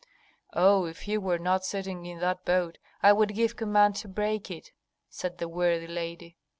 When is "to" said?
3.97-4.07